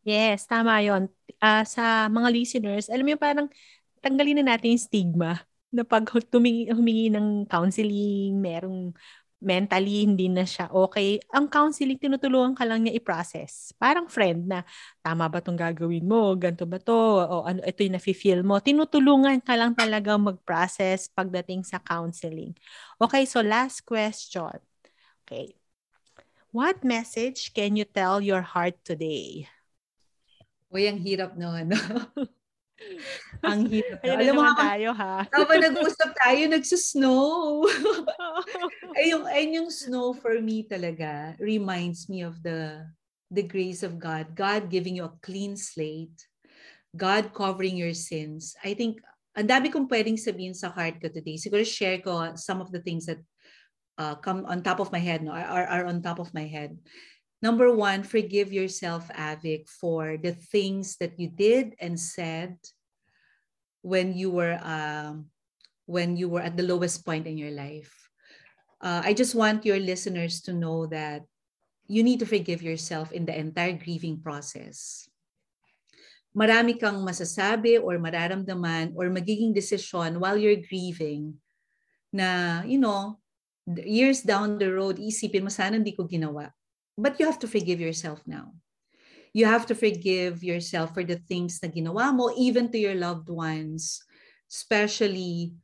Yes, 0.00 0.48
tama 0.48 0.80
yon. 0.80 1.12
Uh, 1.36 1.60
sa 1.68 2.08
mga 2.08 2.28
listeners, 2.32 2.88
alam 2.88 3.04
mo 3.04 3.20
parang 3.20 3.52
tanggalin 4.00 4.40
na 4.40 4.56
natin 4.56 4.72
yung 4.72 4.80
stigma 4.80 5.44
na 5.70 5.86
pag 5.86 6.06
tumingi, 6.30 6.70
humingi 6.70 7.08
ng 7.14 7.46
counseling, 7.46 8.34
merong 8.38 8.94
mentally 9.40 10.04
hindi 10.04 10.28
na 10.28 10.44
siya 10.44 10.68
okay, 10.68 11.16
ang 11.32 11.48
counseling 11.48 11.96
tinutulungan 11.96 12.52
ka 12.52 12.68
lang 12.68 12.84
niya 12.84 13.00
i-process. 13.00 13.72
Parang 13.80 14.04
friend 14.06 14.44
na 14.52 14.60
tama 15.00 15.26
ba 15.32 15.40
tong 15.40 15.56
gagawin 15.56 16.04
mo, 16.04 16.36
ganto 16.36 16.68
ba 16.68 16.76
to, 16.76 17.24
o 17.24 17.48
ano 17.48 17.64
ito 17.64 17.80
yung 17.80 17.96
nafi-feel 17.96 18.44
mo. 18.44 18.60
Tinutulungan 18.60 19.40
ka 19.40 19.56
lang 19.56 19.72
talaga 19.72 20.20
mag-process 20.20 21.08
pagdating 21.08 21.64
sa 21.64 21.80
counseling. 21.80 22.52
Okay, 23.00 23.24
so 23.24 23.40
last 23.40 23.88
question. 23.88 24.60
Okay. 25.24 25.56
What 26.52 26.84
message 26.84 27.56
can 27.56 27.80
you 27.80 27.88
tell 27.88 28.20
your 28.20 28.44
heart 28.44 28.76
today? 28.84 29.48
Uy, 30.68 30.84
ang 30.86 31.00
hirap 31.00 31.34
no, 31.40 31.54
ano? 31.54 31.74
Ang 33.46 33.68
hirap. 33.68 33.98
Ayun 34.04 34.18
Alam 34.20 34.34
mo, 34.36 34.44
tayo, 34.56 34.88
ha? 34.96 35.16
Habang 35.28 35.60
nag-uusap 35.60 36.10
tayo, 36.16 36.42
nagsusnow. 36.48 37.20
ay, 38.96 39.04
yung, 39.12 39.24
ay, 39.28 39.42
yung 39.56 39.70
snow 39.70 40.12
for 40.16 40.36
me 40.40 40.64
talaga 40.64 41.36
reminds 41.38 42.08
me 42.08 42.24
of 42.24 42.40
the 42.42 42.84
the 43.30 43.46
grace 43.46 43.86
of 43.86 43.96
God. 43.96 44.34
God 44.34 44.68
giving 44.68 44.98
you 44.98 45.06
a 45.06 45.16
clean 45.22 45.54
slate. 45.54 46.26
God 46.90 47.30
covering 47.30 47.78
your 47.78 47.94
sins. 47.94 48.58
I 48.66 48.74
think, 48.74 48.98
ang 49.38 49.46
dami 49.46 49.70
kong 49.70 49.86
pwedeng 49.86 50.18
sabihin 50.18 50.58
sa 50.58 50.74
heart 50.74 50.98
ko 50.98 51.06
today. 51.06 51.38
Siguro 51.38 51.62
share 51.62 52.02
ko 52.02 52.34
some 52.34 52.58
of 52.58 52.74
the 52.74 52.82
things 52.82 53.06
that 53.06 53.22
uh, 53.94 54.18
come 54.18 54.42
on 54.50 54.66
top 54.66 54.82
of 54.82 54.90
my 54.90 54.98
head, 54.98 55.22
no? 55.22 55.30
are, 55.30 55.66
are 55.70 55.84
on 55.86 56.02
top 56.02 56.18
of 56.18 56.34
my 56.34 56.50
head. 56.50 56.74
Number 57.40 57.72
one, 57.72 58.04
forgive 58.04 58.52
yourself, 58.52 59.08
Avik, 59.16 59.64
for 59.68 60.20
the 60.20 60.32
things 60.32 61.00
that 61.00 61.16
you 61.16 61.32
did 61.32 61.72
and 61.80 61.96
said 61.96 62.60
when 63.80 64.12
you 64.12 64.28
were 64.28 64.60
um, 64.60 65.32
when 65.88 66.20
you 66.20 66.28
were 66.28 66.44
at 66.44 66.56
the 66.56 66.68
lowest 66.68 67.04
point 67.04 67.26
in 67.26 67.40
your 67.40 67.50
life. 67.50 67.90
Uh, 68.80 69.00
I 69.04 69.16
just 69.16 69.34
want 69.34 69.64
your 69.64 69.80
listeners 69.80 70.40
to 70.48 70.52
know 70.52 70.86
that 70.92 71.24
you 71.88 72.04
need 72.04 72.20
to 72.20 72.28
forgive 72.28 72.62
yourself 72.62 73.10
in 73.10 73.24
the 73.24 73.34
entire 73.34 73.74
grieving 73.74 74.20
process. 74.20 75.08
Marami 76.30 76.78
kang 76.78 77.02
masasabi 77.02 77.82
or 77.82 77.98
mararamdaman 77.98 78.94
or 78.94 79.10
magiging 79.10 79.50
decision 79.50 80.20
while 80.20 80.38
you're 80.38 80.62
grieving 80.62 81.34
na, 82.12 82.62
you 82.62 82.78
know, 82.78 83.18
years 83.66 84.22
down 84.22 84.54
the 84.60 84.70
road, 84.70 85.02
isipin 85.02 85.42
mo, 85.42 85.50
sana 85.50 85.74
hindi 85.74 85.90
ko 85.90 86.06
ginawa. 86.06 86.54
But 87.00 87.18
you 87.18 87.24
have 87.24 87.38
to 87.40 87.48
forgive 87.48 87.80
yourself 87.80 88.20
now. 88.26 88.52
You 89.32 89.46
have 89.46 89.64
to 89.66 89.74
forgive 89.74 90.44
yourself 90.44 90.92
for 90.92 91.02
the 91.02 91.16
things 91.16 91.62
na 91.62 91.72
ginawa 91.72 92.12
mo, 92.12 92.28
even 92.36 92.68
to 92.70 92.78
your 92.78 92.98
loved 92.98 93.32
ones, 93.32 94.04
especially 94.52 95.54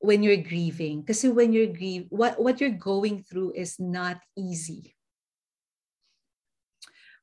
when 0.00 0.22
you're 0.22 0.40
grieving. 0.40 1.04
Kasi 1.04 1.28
when 1.28 1.52
you're 1.52 1.76
grieving, 1.76 2.08
what, 2.08 2.40
what 2.40 2.56
you're 2.60 2.78
going 2.78 3.20
through 3.20 3.52
is 3.52 3.76
not 3.76 4.16
easy. 4.32 4.96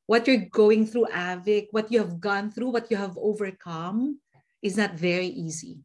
What 0.06 0.28
you're 0.28 0.50
going 0.50 0.86
through, 0.86 1.10
Avik, 1.10 1.68
what 1.72 1.92
you 1.92 2.00
have 2.00 2.20
gone 2.20 2.52
through, 2.52 2.70
what 2.70 2.90
you 2.92 2.98
have 2.98 3.18
overcome 3.18 4.20
is 4.62 4.78
not 4.78 4.94
very 4.94 5.28
easy. 5.28 5.82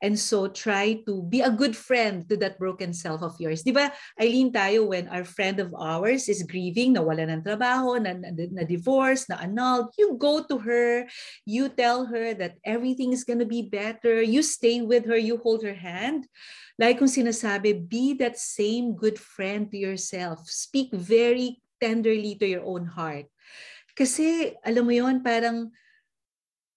And 0.00 0.16
so 0.16 0.48
try 0.48 1.04
to 1.04 1.22
be 1.28 1.44
a 1.44 1.52
good 1.52 1.76
friend 1.76 2.24
to 2.32 2.36
that 2.40 2.56
broken 2.58 2.96
self 2.96 3.20
of 3.20 3.36
yours. 3.36 3.60
Di 3.60 3.72
ba, 3.72 3.92
Eileen 4.16 4.48
tayo, 4.48 4.88
when 4.88 5.08
our 5.12 5.24
friend 5.28 5.60
of 5.60 5.76
ours 5.76 6.24
is 6.24 6.40
grieving, 6.48 6.96
nawala 6.96 7.28
ng 7.28 7.44
trabaho, 7.44 8.00
na, 8.00 8.16
na, 8.16 8.32
na 8.32 8.64
divorce, 8.64 9.28
na 9.28 9.36
annulled, 9.44 9.92
you 10.00 10.16
go 10.16 10.40
to 10.40 10.56
her, 10.56 11.04
you 11.44 11.68
tell 11.68 12.08
her 12.08 12.32
that 12.32 12.56
everything 12.64 13.12
is 13.12 13.28
gonna 13.28 13.44
be 13.44 13.60
better, 13.60 14.24
you 14.24 14.40
stay 14.40 14.80
with 14.80 15.04
her, 15.04 15.20
you 15.20 15.36
hold 15.36 15.60
her 15.60 15.76
hand. 15.76 16.24
Like 16.80 16.96
kung 16.96 17.12
sinasabi, 17.12 17.76
be 17.84 18.16
that 18.24 18.40
same 18.40 18.96
good 18.96 19.20
friend 19.20 19.68
to 19.68 19.76
yourself. 19.76 20.48
Speak 20.48 20.88
very 20.96 21.60
tenderly 21.76 22.40
to 22.40 22.48
your 22.48 22.64
own 22.64 22.88
heart. 22.88 23.28
Kasi, 23.92 24.56
alam 24.64 24.88
mo 24.88 24.96
yon 24.96 25.20
parang 25.20 25.68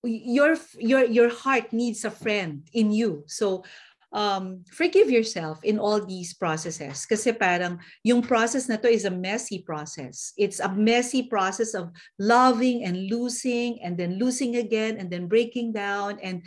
your 0.03 0.55
your 0.77 1.03
your 1.05 1.29
heart 1.29 1.71
needs 1.71 2.03
a 2.05 2.11
friend 2.11 2.67
in 2.73 2.91
you. 2.91 3.23
So 3.27 3.63
um, 4.13 4.63
forgive 4.69 5.09
yourself 5.09 5.63
in 5.63 5.79
all 5.79 5.99
these 6.05 6.33
processes. 6.33 7.05
Kasi 7.05 7.33
parang 7.33 7.79
yung 8.05 8.21
process 8.21 8.69
na 8.69 8.77
to 8.77 8.87
is 8.87 9.05
a 9.05 9.11
messy 9.11 9.65
process. 9.65 10.31
It's 10.37 10.61
a 10.61 10.69
messy 10.69 11.25
process 11.25 11.73
of 11.73 11.89
loving 12.19 12.85
and 12.85 13.09
losing 13.09 13.81
and 13.81 13.97
then 13.97 14.21
losing 14.21 14.61
again 14.61 15.01
and 15.01 15.09
then 15.09 15.27
breaking 15.27 15.73
down 15.73 16.21
and 16.21 16.45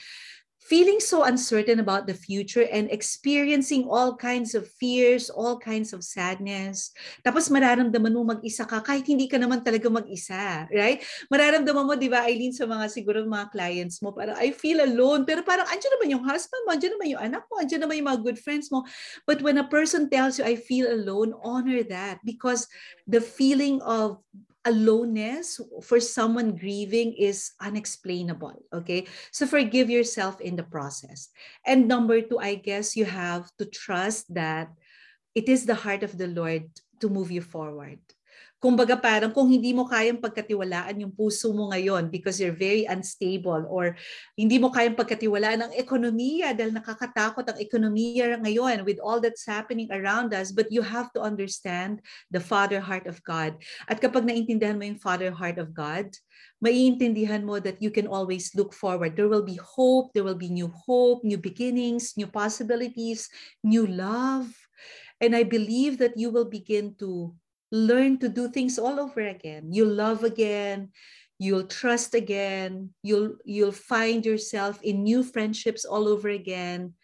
feeling 0.66 0.99
so 0.99 1.23
uncertain 1.23 1.78
about 1.78 2.11
the 2.11 2.14
future 2.14 2.66
and 2.75 2.90
experiencing 2.90 3.87
all 3.87 4.18
kinds 4.18 4.50
of 4.58 4.66
fears, 4.66 5.30
all 5.30 5.62
kinds 5.62 5.94
of 5.94 6.02
sadness. 6.02 6.90
Tapos 7.23 7.46
mararamdaman 7.46 8.11
mo 8.11 8.26
mag-isa 8.26 8.66
ka 8.66 8.82
kahit 8.82 9.06
hindi 9.06 9.30
ka 9.30 9.38
naman 9.38 9.62
talaga 9.62 9.87
mag-isa, 9.87 10.66
right? 10.75 10.99
Mararamdaman 11.30 11.87
mo, 11.87 11.94
di 11.94 12.11
ba, 12.11 12.26
Eileen, 12.26 12.50
sa 12.50 12.66
mga 12.66 12.90
siguro 12.90 13.23
mga 13.23 13.54
clients 13.54 14.02
mo, 14.02 14.11
parang 14.11 14.35
I 14.42 14.50
feel 14.50 14.82
alone, 14.82 15.23
pero 15.23 15.46
parang 15.46 15.70
andyan 15.70 15.92
naman 15.94 16.08
yung 16.18 16.25
husband 16.26 16.62
mo, 16.66 16.75
andyan 16.75 16.92
naman 16.99 17.08
yung 17.14 17.23
anak 17.23 17.42
mo, 17.46 17.62
andyan 17.62 17.80
naman 17.87 18.02
yung 18.02 18.08
mga 18.11 18.23
good 18.26 18.38
friends 18.42 18.66
mo. 18.75 18.82
But 19.23 19.46
when 19.46 19.62
a 19.62 19.70
person 19.70 20.11
tells 20.11 20.42
you, 20.42 20.44
I 20.44 20.58
feel 20.58 20.90
alone, 20.90 21.30
honor 21.46 21.87
that 21.87 22.18
because 22.26 22.66
the 23.06 23.23
feeling 23.23 23.78
of 23.87 24.18
aloneness 24.66 25.61
for 25.82 26.00
someone 26.00 26.58
grieving 26.58 27.14
is 27.14 27.52
unexplainable. 27.62 28.66
Okay. 28.75 29.06
So 29.30 29.46
forgive 29.46 29.88
yourself 29.88 30.40
in 30.40 30.56
the 30.56 30.66
process. 30.66 31.30
And 31.64 31.88
number 31.88 32.20
two, 32.20 32.38
I 32.38 32.56
guess 32.56 32.96
you 32.96 33.06
have 33.06 33.49
to 33.58 33.64
trust 33.64 34.26
that 34.35 34.68
it 35.35 35.49
is 35.49 35.64
the 35.64 35.75
heart 35.78 36.02
of 36.02 36.18
the 36.18 36.28
Lord 36.28 36.68
to 37.00 37.08
move 37.08 37.30
you 37.30 37.40
forward. 37.40 38.00
Kumbaga 38.56 38.96
parang 38.96 39.36
kung 39.36 39.52
hindi 39.52 39.76
mo 39.76 39.84
kayang 39.84 40.16
pagkatiwalaan 40.16 41.04
yung 41.04 41.12
puso 41.12 41.52
mo 41.52 41.68
ngayon 41.68 42.08
because 42.08 42.40
you're 42.40 42.56
very 42.56 42.88
unstable 42.88 43.68
or 43.68 43.92
hindi 44.32 44.56
mo 44.56 44.72
kayang 44.72 44.96
pagkatiwalaan 44.96 45.68
ang 45.68 45.72
ekonomiya 45.76 46.56
dahil 46.56 46.72
nakakatakot 46.72 47.44
ang 47.44 47.58
ekonomiya 47.60 48.40
ngayon 48.40 48.80
with 48.88 48.96
all 49.04 49.20
that's 49.20 49.44
happening 49.44 49.92
around 49.92 50.32
us 50.32 50.56
but 50.56 50.72
you 50.72 50.80
have 50.80 51.12
to 51.12 51.20
understand 51.20 52.00
the 52.32 52.40
father 52.40 52.80
heart 52.80 53.04
of 53.04 53.20
God. 53.28 53.60
At 53.92 54.00
kapag 54.00 54.25
naintindihan 54.25 54.80
mo 54.80 54.88
yung 54.88 55.04
father 55.04 55.28
heart 55.36 55.60
of 55.60 55.76
God, 55.76 56.08
maiintindihan 56.64 57.44
mo 57.44 57.60
that 57.60 57.76
you 57.84 57.92
can 57.92 58.08
always 58.08 58.56
look 58.56 58.72
forward. 58.72 59.20
There 59.20 59.28
will 59.28 59.44
be 59.44 59.60
hope, 59.60 60.16
there 60.16 60.25
will 60.25 60.38
be 60.38 60.48
new 60.48 60.72
hope, 60.72 61.20
new 61.28 61.36
beginnings, 61.36 62.16
new 62.16 62.26
possibilities, 62.26 63.28
new 63.60 63.84
love. 63.84 64.48
And 65.20 65.36
I 65.36 65.44
believe 65.44 66.00
that 66.00 66.16
you 66.16 66.32
will 66.32 66.48
begin 66.48 66.96
to 67.04 67.36
learn 67.73 68.18
to 68.18 68.28
do 68.28 68.49
things 68.49 68.78
all 68.78 69.00
over 69.00 69.20
again. 69.20 69.73
You'll 69.73 69.94
love 69.94 70.25
again, 70.25 70.90
you'll 71.38 71.66
trust 71.66 72.14
again, 72.14 72.90
you'll 73.02 73.37
you'll 73.44 73.75
find 73.75 74.25
yourself 74.25 74.80
in 74.82 75.02
new 75.02 75.23
friendships 75.23 75.85
all 75.85 76.08
over 76.08 76.28
again. 76.28 76.94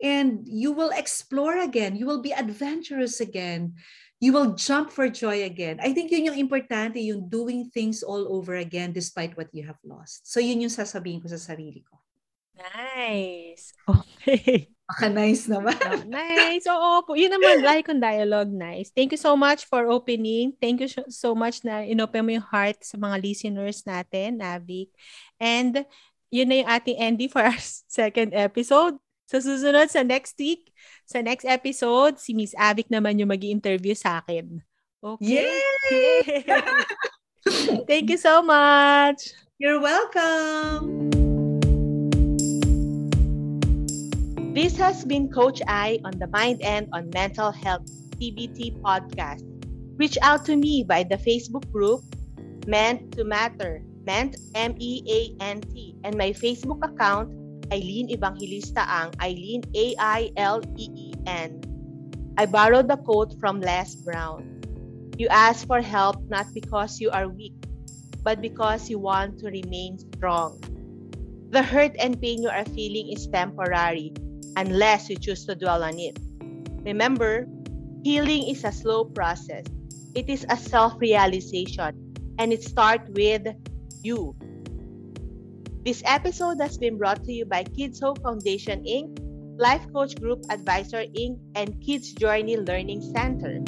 And 0.00 0.48
you 0.48 0.72
will 0.72 0.90
explore 0.96 1.60
again. 1.60 1.94
You 1.94 2.06
will 2.06 2.24
be 2.24 2.32
adventurous 2.32 3.20
again. 3.20 3.76
You 4.20 4.32
will 4.32 4.56
jump 4.56 4.90
for 4.90 5.08
joy 5.08 5.44
again. 5.44 5.80
I 5.80 5.92
think 5.92 6.12
yun 6.12 6.32
yung 6.32 6.40
importante, 6.40 7.00
yung 7.00 7.28
doing 7.28 7.68
things 7.68 8.02
all 8.02 8.32
over 8.32 8.56
again 8.56 8.92
despite 8.92 9.36
what 9.36 9.52
you 9.52 9.64
have 9.68 9.80
lost. 9.84 10.24
So 10.24 10.40
yun 10.40 10.60
yung 10.60 10.72
sasabihin 10.72 11.20
ko 11.20 11.28
sa 11.28 11.40
sarili 11.40 11.84
ko. 11.84 12.00
Nice. 12.56 13.72
Okay. 13.88 14.72
Maka-nice 14.90 15.46
naman. 15.46 15.78
Oh, 15.78 16.02
nice. 16.18 16.66
Oo, 16.66 17.06
po. 17.06 17.14
Yun 17.14 17.30
naman, 17.30 17.62
like 17.62 17.86
on 17.86 18.02
dialogue, 18.02 18.50
nice. 18.50 18.90
Thank 18.90 19.14
you 19.14 19.20
so 19.22 19.38
much 19.38 19.70
for 19.70 19.86
opening. 19.86 20.58
Thank 20.58 20.82
you 20.82 20.90
so 21.06 21.30
much 21.38 21.62
na 21.62 21.86
inopen 21.86 22.26
mo 22.26 22.34
yung 22.34 22.48
heart 22.50 22.82
sa 22.82 22.98
mga 22.98 23.22
listeners 23.22 23.86
natin, 23.86 24.42
Navik. 24.42 24.90
And 25.38 25.86
yun 26.34 26.50
na 26.50 26.56
yung 26.66 26.70
ating 26.74 26.98
Andy 26.98 27.26
for 27.30 27.38
our 27.38 27.60
second 27.86 28.34
episode. 28.34 28.98
Sa 29.30 29.38
susunod, 29.38 29.86
sa 29.86 30.02
next 30.02 30.34
week, 30.42 30.74
sa 31.06 31.22
next 31.22 31.46
episode, 31.46 32.18
si 32.18 32.34
Miss 32.34 32.50
Avik 32.58 32.90
naman 32.90 33.14
yung 33.14 33.30
mag 33.30 33.46
interview 33.46 33.94
sa 33.94 34.18
akin. 34.18 34.58
Okay? 34.98 35.46
Yay! 35.46 36.42
Thank 37.86 38.10
you 38.10 38.18
so 38.18 38.42
much. 38.42 39.30
You're 39.62 39.78
welcome. 39.78 41.19
This 44.60 44.76
has 44.76 45.08
been 45.08 45.32
Coach 45.32 45.64
I 45.64 46.04
on 46.04 46.20
the 46.20 46.28
Mind 46.28 46.60
and 46.60 46.84
on 46.92 47.08
Mental 47.16 47.48
Health 47.48 47.88
TBT 48.20 48.76
podcast. 48.84 49.40
Reach 49.96 50.20
out 50.20 50.44
to 50.52 50.54
me 50.54 50.84
by 50.84 51.00
the 51.00 51.16
Facebook 51.16 51.64
group 51.72 52.04
Meant 52.68 53.16
to 53.16 53.24
Matter, 53.24 53.80
Meant 54.04 54.36
M 54.52 54.76
E 54.76 55.00
A 55.08 55.20
N 55.40 55.64
T, 55.64 55.96
and 56.04 56.12
my 56.12 56.36
Facebook 56.36 56.84
account 56.84 57.32
Eileen 57.72 58.12
Evangelista 58.12 58.84
Ang, 58.84 59.16
Eileen 59.24 59.64
A 59.72 59.96
I 59.96 60.28
L 60.36 60.60
E 60.76 60.92
E 60.92 61.16
N. 61.24 61.64
I 62.36 62.44
borrowed 62.44 62.92
the 62.92 63.00
quote 63.00 63.40
from 63.40 63.64
Les 63.64 63.96
Brown. 64.04 64.44
You 65.16 65.32
ask 65.32 65.64
for 65.64 65.80
help 65.80 66.20
not 66.28 66.52
because 66.52 67.00
you 67.00 67.08
are 67.08 67.32
weak, 67.32 67.56
but 68.20 68.44
because 68.44 68.92
you 68.92 69.00
want 69.00 69.40
to 69.40 69.48
remain 69.48 69.96
strong. 69.96 70.60
The 71.48 71.64
hurt 71.64 71.96
and 71.96 72.20
pain 72.20 72.44
you 72.44 72.52
are 72.52 72.68
feeling 72.76 73.08
is 73.08 73.24
temporary 73.24 74.12
unless 74.56 75.08
you 75.08 75.16
choose 75.16 75.44
to 75.46 75.54
dwell 75.54 75.82
on 75.82 75.98
it. 75.98 76.18
Remember, 76.84 77.46
healing 78.02 78.48
is 78.48 78.64
a 78.64 78.72
slow 78.72 79.04
process. 79.04 79.64
It 80.14 80.28
is 80.28 80.46
a 80.48 80.56
self-realization 80.56 82.14
and 82.38 82.52
it 82.52 82.62
starts 82.64 83.08
with 83.10 83.46
you. 84.02 84.34
This 85.84 86.02
episode 86.04 86.60
has 86.60 86.76
been 86.76 86.98
brought 86.98 87.24
to 87.24 87.32
you 87.32 87.46
by 87.46 87.64
Kids 87.64 88.00
Hope 88.00 88.22
Foundation 88.22 88.84
Inc., 88.84 89.18
Life 89.58 89.86
Coach 89.92 90.14
Group 90.20 90.44
Advisor 90.50 91.04
Inc., 91.04 91.38
and 91.54 91.80
Kids 91.80 92.12
Journey 92.12 92.56
Learning 92.56 93.00
Center. 93.00 93.60